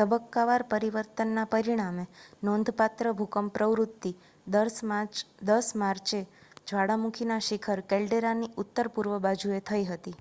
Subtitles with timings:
[0.00, 2.02] તબક્કાવાર પરિવર્તનના પરિણામે
[2.42, 4.12] નોંધપાત્ર ભૂકંપ પ્રવૃત્તિ
[4.46, 6.20] 10 માર્ચે
[6.66, 10.14] જ્વાળામુખીના શિખર કેલ્ડેરાની ઉત્તર-પૂર્વ બાજુએ થઈ હતી